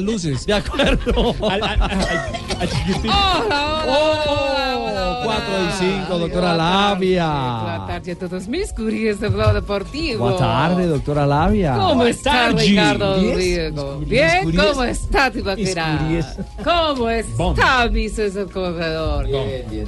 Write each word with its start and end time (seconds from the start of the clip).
luces. 0.00 0.46
De 0.46 0.54
acuerdo. 0.54 1.34
Al, 1.48 1.62
al, 1.62 1.82
al- 1.82 1.90
al 2.60 2.68
chiquitín. 2.68 3.10
Oh, 3.12 4.69
4 5.30 5.46
y 5.62 6.02
5, 6.06 6.18
doctora 6.18 6.56
Labia. 6.56 7.26
Boa 7.28 7.84
tarde 7.86 8.12
a 8.12 8.18
todos 8.18 8.48
mis 8.48 8.72
curios 8.72 9.20
de 9.20 9.28
Blog 9.28 9.52
Deportivo. 9.52 10.24
Buenas 10.24 10.40
tardes, 10.40 10.88
doctora 10.88 11.24
Labia. 11.24 11.74
¿Cómo 11.74 11.94
Buenas 11.94 12.16
está 12.16 12.32
tardes. 12.32 12.68
Ricardo? 12.68 13.16
Mis 13.18 14.08
Bien. 14.08 14.56
¿cómo 14.56 14.82
está 14.82 15.30
Tibaquirá? 15.30 16.00
Mis 16.08 16.26
¿Cómo 16.64 17.08
está 17.08 17.88
mi 17.88 18.08
César 18.08 18.46
Corredor? 18.46 19.28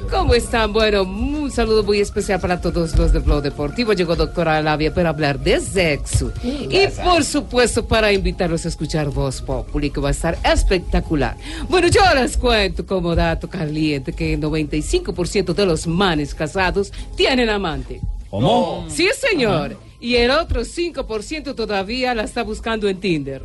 ¿Cómo 0.09 0.34
están? 0.34 0.73
Bueno, 0.73 1.02
un 1.02 1.51
saludo 1.51 1.83
muy 1.83 1.98
especial 1.98 2.38
para 2.38 2.61
todos 2.61 2.97
los 2.97 3.12
de 3.12 3.19
Blog 3.19 3.43
Deportivo. 3.43 3.95
Llegó 3.95 4.15
doctora 4.15 4.62
Labia 4.62 4.95
para 4.95 5.09
hablar 5.09 5.41
de 5.41 5.59
sexo. 5.59 6.30
Y 6.45 6.87
por 7.02 7.24
supuesto 7.24 7.84
para 7.84 8.12
invitarlos 8.12 8.65
a 8.65 8.69
escuchar 8.69 9.09
Voz 9.09 9.43
Populi, 9.43 9.91
que 9.91 10.01
va 10.01 10.09
a 10.09 10.12
estar 10.12 10.38
espectacular. 10.45 11.37
Bueno, 11.69 11.88
yo 11.88 12.02
les 12.15 12.37
cuento 12.37 12.87
como 12.87 13.16
dato 13.16 13.48
caliente 13.48 14.12
que 14.12 14.34
el 14.34 14.41
95% 14.41 15.31
de 15.56 15.66
los 15.66 15.86
manes 15.86 16.34
casados 16.34 16.92
tienen 17.16 17.48
amante. 17.48 18.00
¿Cómo? 18.30 18.86
Sí, 18.88 19.09
señor. 19.14 19.77
Y 20.02 20.16
el 20.16 20.33
otro 20.33 20.62
5% 20.62 21.55
todavía 21.55 22.12
la 22.12 22.24
está 22.24 22.42
buscando 22.42 22.88
en 22.88 22.98
Tinder. 22.98 23.45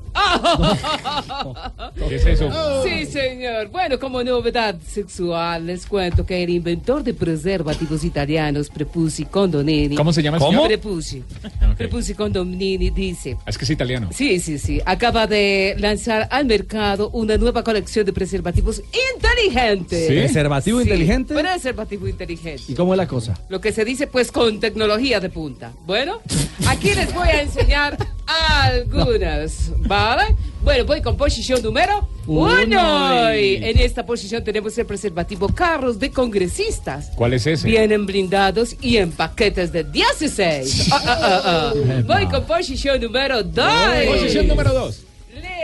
¿Qué 2.10 2.16
es 2.16 2.26
eso? 2.26 2.50
Sí, 2.84 3.06
señor. 3.06 3.68
Bueno, 3.70 4.00
como 4.00 4.24
novedad 4.24 4.76
sexual, 4.82 5.68
les 5.68 5.86
cuento 5.86 6.26
que 6.26 6.44
el 6.44 6.50
inventor 6.50 7.04
de 7.04 7.14
preservativos 7.14 8.04
italianos, 8.04 8.70
Prepusi 8.70 9.26
Condonini. 9.26 9.96
¿Cómo 9.96 10.12
se 10.12 10.24
llama 10.24 10.40
¿Cómo? 10.40 10.66
Prepusi. 10.66 11.20
Ok. 11.20 11.78
Prepusi 11.78 12.14
Condonini 12.16 12.90
dice. 12.90 13.38
Es 13.46 13.58
que 13.58 13.66
es 13.66 13.70
italiano. 13.72 14.10
Sí, 14.12 14.40
sí, 14.40 14.58
sí. 14.58 14.82
Acaba 14.86 15.28
de 15.28 15.76
lanzar 15.78 16.28
al 16.32 16.46
mercado 16.46 17.10
una 17.12 17.38
nueva 17.38 17.64
colección 17.64 18.06
de 18.06 18.14
preservativos 18.14 18.82
inteligentes. 19.16 20.08
¿Sí? 20.08 20.14
¿Preservativo 20.16 20.80
Sí, 20.80 20.84
inteligente? 20.86 21.34
Preservativo 21.36 22.08
inteligente. 22.08 22.64
¿Y 22.68 22.74
cómo 22.74 22.94
es 22.94 22.98
la 22.98 23.08
cosa? 23.08 23.38
Lo 23.50 23.62
que 23.62 23.72
se 23.72 23.86
dice 23.86 24.08
pues 24.08 24.32
con 24.32 24.60
tecnología 24.60 25.20
de 25.20 25.30
punta. 25.30 25.72
Bueno, 25.86 26.20
aquí 26.68 26.94
les 26.94 27.14
voy 27.14 27.28
a 27.28 27.42
enseñar 27.42 27.98
algunas, 28.26 29.72
¿vale? 29.80 30.36
Bueno, 30.64 30.86
voy 30.86 31.02
con 31.02 31.16
posición 31.16 31.62
número 31.62 32.08
Uno. 32.28 33.34
Y 33.34 33.56
en 33.56 33.80
esta 33.80 34.06
posición 34.06 34.44
tenemos 34.44 34.78
el 34.78 34.86
preservativo 34.86 35.48
carros 35.48 35.98
de 35.98 36.12
congresistas. 36.12 37.12
¿Cuál 37.16 37.34
es 37.34 37.48
ese? 37.48 37.66
Vienen 37.66 38.06
blindados 38.06 38.76
y 38.82 38.98
en 38.98 39.12
paquetes 39.12 39.72
de 39.72 39.86
16. 39.86 40.90
Ah, 40.92 41.02
ah, 41.06 41.20
ah, 41.22 41.42
ah. 41.46 41.74
Voy 42.06 42.26
con 42.28 42.46
posición 42.46 43.00
número 43.02 43.44
2. 43.44 43.66
Posición 44.08 44.48
número 44.48 44.74
dos. 44.74 45.07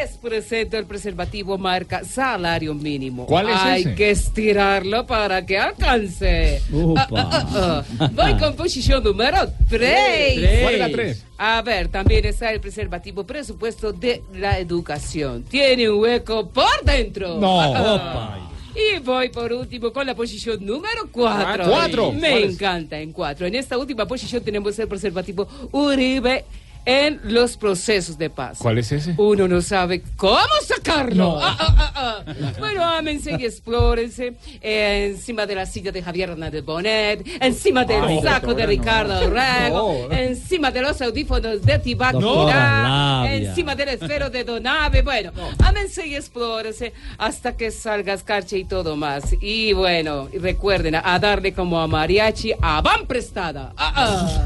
Les 0.03 0.17
presento 0.17 0.77
el 0.77 0.85
preservativo 0.85 1.57
marca 1.57 2.03
Salario 2.03 2.73
Mínimo. 2.73 3.25
¿Cuál 3.25 3.47
es 3.47 3.55
Hay 3.55 3.81
ese? 3.83 3.95
que 3.95 4.09
estirarlo 4.11 5.07
para 5.07 5.45
que 5.45 5.57
alcance. 5.57 6.61
Ah, 6.97 7.07
ah, 7.15 7.83
ah. 7.99 8.09
Voy 8.11 8.37
con 8.37 8.53
posición 8.57 9.01
número 9.01 9.37
3. 9.69 10.61
¿Cuál 10.61 10.73
es 10.73 10.79
la 10.79 10.89
tres? 10.89 11.25
A 11.37 11.61
ver, 11.61 11.87
también 11.87 12.25
está 12.25 12.51
el 12.51 12.59
preservativo 12.59 13.23
presupuesto 13.23 13.93
de 13.93 14.21
la 14.33 14.59
educación. 14.59 15.43
Tiene 15.43 15.89
un 15.89 16.01
hueco 16.01 16.49
por 16.49 16.83
dentro. 16.83 17.39
No. 17.39 17.59
Opa. 17.95 18.51
Y 18.75 18.99
voy 18.99 19.29
por 19.29 19.53
último 19.53 19.93
con 19.93 20.05
la 20.05 20.15
posición 20.15 20.65
número 20.65 21.07
4. 21.13 21.63
Ah, 21.63 21.65
cuatro. 21.65 22.11
Me 22.11 22.43
encanta 22.43 22.99
en 22.99 23.13
4. 23.13 23.47
En 23.47 23.55
esta 23.55 23.77
última 23.77 24.05
posición 24.05 24.43
tenemos 24.43 24.77
el 24.79 24.89
preservativo 24.89 25.47
Uribe 25.71 26.43
en 26.85 27.19
los 27.23 27.55
procesos 27.57 28.17
de 28.17 28.29
paz. 28.29 28.57
¿Cuál 28.59 28.77
es 28.77 28.91
ese? 28.91 29.13
Uno 29.17 29.47
no 29.47 29.61
sabe 29.61 30.03
cómo 30.17 30.37
sacarlo. 30.65 31.23
No. 31.23 31.39
Ah, 31.41 31.55
ah, 31.59 31.75
ah, 31.77 32.23
ah. 32.25 32.33
Bueno, 32.59 32.83
ámense 32.83 33.31
y 33.39 33.45
explórense 33.45 34.33
eh, 34.61 35.09
encima 35.13 35.45
de 35.45 35.55
la 35.55 35.65
silla 35.65 35.91
de 35.91 36.01
Javier 36.01 36.29
Hernández 36.31 36.63
Bonet, 36.65 37.25
encima 37.41 37.85
del 37.85 38.03
Ay, 38.03 38.19
saco 38.21 38.53
de 38.53 38.65
Ricardo 38.65 39.29
Rego, 39.29 40.07
No. 40.09 40.15
encima 40.15 40.71
de 40.71 40.81
los 40.81 41.01
audífonos 41.01 41.61
de 41.61 41.79
Tibaquirá, 41.79 42.19
Doctora 42.19 42.83
Labia. 42.83 43.35
encima 43.35 43.75
del 43.75 43.89
esfero 43.89 44.29
de 44.29 44.43
Donave. 44.43 45.01
Bueno, 45.01 45.31
ámense 45.63 46.05
y 46.07 46.15
explórense 46.15 46.93
hasta 47.17 47.55
que 47.55 47.71
salga 47.71 48.13
escarcha 48.13 48.57
y 48.57 48.65
todo 48.65 48.95
más. 48.95 49.23
Y 49.41 49.73
bueno, 49.73 50.27
recuerden 50.39 50.95
a, 50.95 51.13
a 51.13 51.19
darle 51.19 51.53
como 51.53 51.79
a 51.79 51.87
mariachi 51.87 52.53
a 52.61 52.81
van 52.81 53.05
prestada. 53.07 53.73
Ah, 53.77 53.93
ah. 53.95 54.45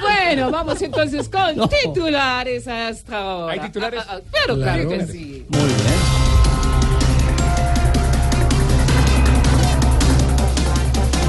bueno, 0.00 0.50
vamos 0.50 0.80
entonces 0.82 1.28
con 1.28 1.56
No. 1.56 1.67
Titulares 1.68 2.66
hasta 2.68 3.18
ahora. 3.18 3.52
¿Hay 3.52 3.60
titulares? 3.60 4.00
Ah, 4.02 4.06
ah, 4.10 4.18
ah, 4.18 4.28
pero 4.32 4.56
claro, 4.56 4.88
Claro. 4.88 5.06
que 5.06 5.12
sí. 5.12 5.46
Muy 5.48 5.60
bien. 5.60 5.78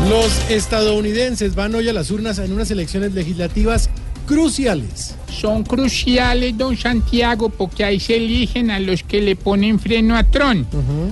Los 0.10 0.50
estadounidenses 0.50 1.54
van 1.56 1.76
hoy 1.76 1.88
a 1.90 1.94
las 1.94 2.10
urnas 2.10 2.40
en 2.40 2.52
unas 2.54 2.72
elecciones 2.72 3.14
legislativas 3.14 3.90
cruciales. 4.26 5.16
Son 5.30 5.64
cruciales, 5.64 6.58
don 6.58 6.76
Santiago, 6.78 7.50
porque 7.50 7.84
ahí 7.84 8.00
se 8.00 8.16
eligen 8.18 8.72
a 8.72 8.80
los 8.80 9.04
que 9.04 9.22
le 9.22 9.36
ponen 9.36 9.80
freno 9.80 10.16
a 10.18 10.24
Tron. 10.24 10.66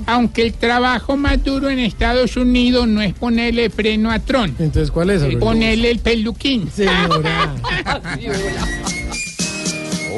Aunque 0.08 0.42
el 0.42 0.54
trabajo 0.54 1.16
más 1.16 1.44
duro 1.44 1.70
en 1.70 1.80
Estados 1.80 2.38
Unidos 2.38 2.88
no 2.88 3.02
es 3.02 3.14
ponerle 3.14 3.70
freno 3.70 4.10
a 4.12 4.20
Tron, 4.20 4.50
Entonces, 4.60 4.90
¿cuál 4.92 5.12
es? 5.12 5.18
es 5.18 5.24
Alfredo? 5.24 5.40
ponerle 5.46 5.92
el 5.92 6.00
peluquín. 6.00 6.70
Señora. 6.72 7.56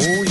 Oh. 0.01 0.29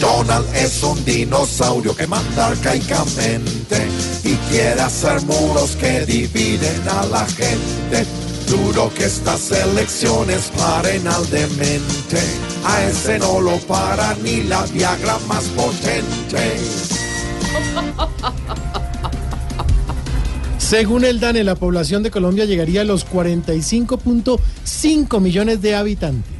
Donald 0.00 0.46
es 0.54 0.82
un 0.82 1.04
dinosaurio 1.04 1.94
que 1.96 2.06
manda 2.06 2.46
arcaicamente 2.48 3.86
y 4.24 4.34
quiere 4.50 4.80
hacer 4.80 5.20
muros 5.22 5.76
que 5.76 6.06
dividen 6.06 6.88
a 6.88 7.04
la 7.06 7.26
gente. 7.26 8.04
Duro 8.48 8.92
que 8.94 9.04
estas 9.06 9.50
elecciones 9.50 10.52
paren 10.56 11.08
al 11.08 11.28
demente. 11.30 12.20
A 12.64 12.84
ese 12.84 13.18
no 13.18 13.40
lo 13.40 13.58
para 13.60 14.14
ni 14.22 14.42
la 14.44 14.64
Viagra 14.66 15.18
más 15.26 15.44
potente. 15.44 16.58
Según 20.58 21.04
el 21.04 21.18
DANE, 21.20 21.44
la 21.44 21.54
población 21.54 22.02
de 22.02 22.10
Colombia 22.10 22.44
llegaría 22.44 22.82
a 22.82 22.84
los 22.84 23.08
45.5 23.08 25.20
millones 25.20 25.62
de 25.62 25.74
habitantes. 25.74 26.35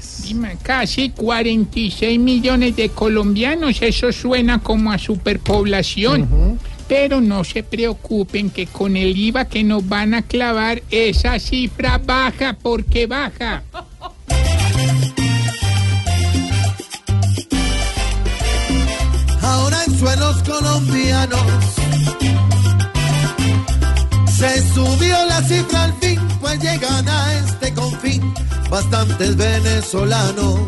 Casi 0.62 1.10
46 1.10 2.18
millones 2.18 2.76
de 2.76 2.88
colombianos, 2.88 3.80
eso 3.82 4.12
suena 4.12 4.60
como 4.60 4.92
a 4.92 4.98
superpoblación. 4.98 6.58
Pero 6.88 7.20
no 7.20 7.42
se 7.42 7.62
preocupen 7.62 8.50
que 8.50 8.66
con 8.66 8.96
el 8.96 9.16
IVA 9.16 9.46
que 9.46 9.64
nos 9.64 9.88
van 9.88 10.14
a 10.14 10.22
clavar, 10.22 10.82
esa 10.90 11.38
cifra 11.38 11.98
baja 11.98 12.56
porque 12.60 13.06
baja. 13.06 13.64
ahora 19.46 19.84
en 19.84 19.98
suelos 19.98 20.36
colombianos. 20.42 21.40
Se 24.26 24.62
subió 24.74 25.16
la 25.26 25.42
cifra 25.42 25.84
al 25.84 25.94
fin, 25.94 26.20
pues 26.40 26.60
llegan 26.60 27.08
a 27.08 27.34
este 27.34 27.55
bastantes 28.76 29.34
venezolanos. 29.36 30.60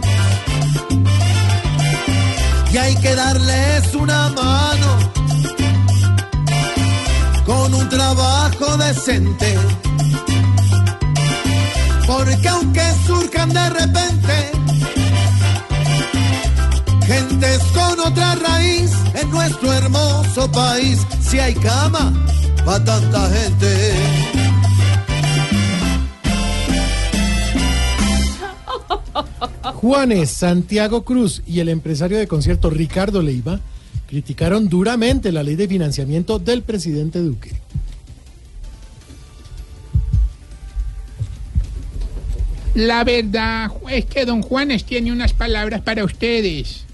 Y 2.72 2.76
hay 2.78 2.96
que 2.96 3.14
darles 3.14 3.94
una 3.94 4.30
mano 4.30 4.90
con 7.44 7.74
un 7.74 7.86
trabajo 7.90 8.78
decente. 8.78 9.58
Porque 12.06 12.48
aunque 12.48 12.84
surjan 13.06 13.50
de 13.50 13.70
repente, 13.80 14.52
Gentes 17.06 17.62
con 17.74 18.00
otra 18.00 18.34
raíz 18.36 18.90
en 19.20 19.30
nuestro 19.30 19.70
hermoso 19.72 20.50
país. 20.50 20.98
Si 21.20 21.38
hay 21.38 21.54
cama 21.54 22.12
para 22.64 22.84
tanta 22.84 23.28
gente. 23.28 24.37
Juanes, 29.78 30.30
Santiago 30.30 31.04
Cruz 31.04 31.40
y 31.46 31.60
el 31.60 31.68
empresario 31.68 32.18
de 32.18 32.26
concierto 32.26 32.68
Ricardo 32.68 33.22
Leiva 33.22 33.60
criticaron 34.08 34.68
duramente 34.68 35.30
la 35.30 35.44
ley 35.44 35.54
de 35.54 35.68
financiamiento 35.68 36.40
del 36.40 36.62
presidente 36.62 37.20
Duque. 37.20 37.52
La 42.74 43.04
verdad 43.04 43.70
es 43.88 44.04
que 44.06 44.24
don 44.24 44.42
Juanes 44.42 44.82
tiene 44.84 45.12
unas 45.12 45.32
palabras 45.32 45.80
para 45.82 46.02
ustedes. 46.02 46.84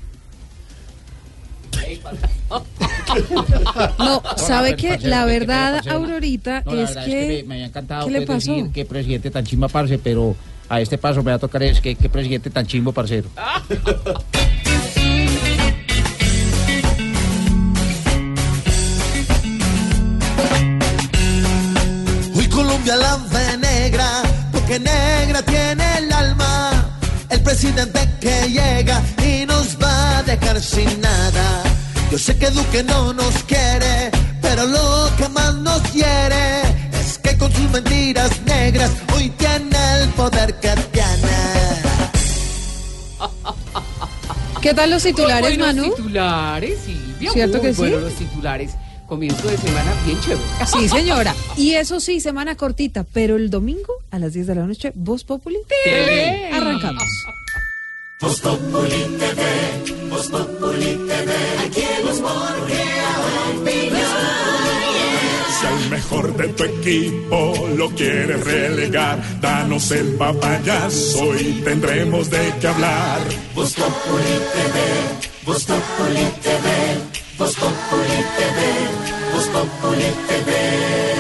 No, 3.99 4.23
¿sabe 4.37 4.77
que 4.77 4.99
La 4.99 5.25
verdad, 5.25 5.89
Aurorita, 5.89 6.63
No, 6.67 6.75
la 6.75 6.83
es 6.83 6.89
verdad 6.91 7.07
que... 7.07 7.27
me, 7.29 7.49
me 7.49 7.55
había 7.55 7.67
encantado 7.67 8.07
¿qué 8.09 8.13
le 8.13 8.27
pues, 8.27 8.45
decir 8.45 8.63
pasó? 8.65 8.73
qué 8.75 8.85
presidente 8.85 9.31
tan 9.31 9.45
chimba, 9.47 9.69
parce, 9.69 9.97
pero 9.99 10.37
a 10.69 10.81
este 10.81 10.99
paso 10.99 11.23
me 11.23 11.31
va 11.31 11.37
a 11.37 11.39
tocar 11.39 11.63
es 11.63 11.81
que, 11.81 11.95
que 11.95 12.09
presidente 12.09 12.51
tan 12.51 12.67
chimbo, 12.67 12.93
parcero. 12.93 13.29
Hoy 22.35 22.49
Colombia 22.49 22.97
la 22.97 23.17
ve 23.17 23.59
negra, 23.59 24.23
porque 24.53 24.79
negra 24.79 25.43
tiene 25.43 25.99
el 25.99 26.13
alma. 26.13 26.71
El 27.31 27.43
presidente 27.43 28.01
que 28.21 28.49
llega 28.49 29.03
y 29.25 29.47
nos 29.47 29.77
va 29.83 30.19
a 30.19 30.23
dejar 30.23 30.61
sin 30.61 31.01
nada. 31.01 31.63
Yo 32.11 32.19
sé 32.19 32.37
que 32.39 32.51
Duque 32.51 32.83
no 32.85 33.13
nos 33.13 33.43
quiere, 33.45 34.11
pero 34.41 34.67
lo 34.67 35.11
que 35.17 35.29
más 35.31 35.55
nos 35.57 35.81
quiere 35.89 36.63
es 36.93 37.19
que 37.19 37.37
con 37.37 37.53
sus 37.53 37.71
mentiras 37.71 38.31
negras 38.47 38.91
hoy 39.15 39.31
tiene 39.31 39.54
¿Qué 44.61 44.73
tal 44.75 44.91
los 44.91 45.03
titulares, 45.03 45.51
Muy 45.51 45.59
buenos 45.59 45.77
Manu? 45.77 45.95
titulares, 45.95 46.79
Silvia. 46.85 47.31
¿Cierto 47.33 47.59
Muy 47.59 47.67
que 47.67 47.75
sí? 47.75 47.91
los 47.91 48.13
titulares. 48.15 48.75
Comienzo 49.07 49.47
de 49.49 49.59
semana 49.59 49.93
bien 50.07 50.19
chévere. 50.23 50.41
Sí, 50.67 50.89
señora. 50.89 51.35
Y 51.59 51.75
eso 51.75 52.01
sí, 52.01 52.21
semana 52.21 52.55
cortita, 52.57 53.05
pero 53.13 53.37
el 53.37 53.51
domingo 53.51 53.93
a 54.11 54.19
las 54.19 54.33
10 54.33 54.47
de 54.47 54.55
la 54.55 54.67
noche, 54.67 54.93
Voz 54.95 55.25
Populi. 55.25 55.59
TV. 55.85 56.49
Arrancamos. 56.53 57.05
Si 58.21 58.41
tu 66.65 66.81
equipo 66.81 67.69
lo 67.77 67.91
quieres 67.91 68.43
relegar, 68.45 69.41
danos 69.41 69.91
el 69.91 70.15
papayazo 70.15 71.35
y 71.37 71.63
tendremos 71.65 72.31
de 72.31 72.53
qué 72.61 72.69
hablar. 72.69 73.21
Voz 73.55 73.75
Populi 73.75 74.39
TV, 74.53 75.45
Voz 75.45 75.65
Populi 75.65 76.25
TV, 76.43 77.39
Voz 77.39 77.55
Populi 77.57 78.25
TV, 78.37 79.33
Voz 79.33 79.49
Populi 79.49 80.05
TV. 80.29 81.14